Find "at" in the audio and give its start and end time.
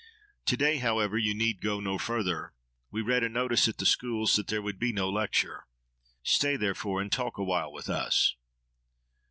3.67-3.77